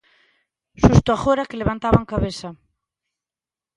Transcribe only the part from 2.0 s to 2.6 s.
cabeza.